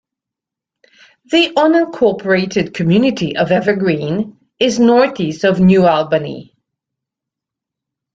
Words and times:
The 1.25 1.53
unincorporated 1.55 2.73
community 2.73 3.37
of 3.37 3.51
Evergreen 3.51 4.35
is 4.57 4.79
northeast 4.79 5.43
of 5.43 5.59
New 5.59 5.85
Albany. 5.85 6.55